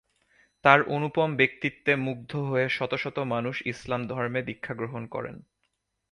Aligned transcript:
তার 0.65 0.79
অনুপম 0.87 1.29
ব্যক্তিত্বে 1.35 1.93
মুগ্ধ 1.97 2.31
হয়ে 2.41 2.65
শত 2.69 2.93
শত 2.95 3.17
মানুষ 3.25 3.55
ইসলাম 3.65 4.01
ধর্মে 4.07 4.41
দীক্ষা 4.41 4.73
গ্রহণ 4.73 5.03
করেন। 5.07 5.35